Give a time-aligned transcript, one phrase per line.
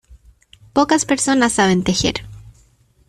[0.73, 2.15] Pocas personas saben tejer.